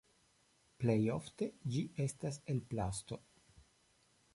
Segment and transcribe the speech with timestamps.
[0.83, 3.23] Plejofte ĝi estas el plasto.